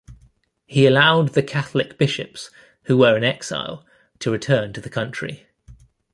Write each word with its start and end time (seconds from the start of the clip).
He 0.65 0.87
allowed 0.87 1.33
the 1.35 1.43
Catholic 1.43 1.95
bishops, 1.99 2.49
who 2.85 2.97
were 2.97 3.15
in 3.15 3.23
exile, 3.23 3.85
to 4.17 4.31
return 4.31 4.73
to 4.73 4.81
the 4.81 4.89
country. 4.89 5.45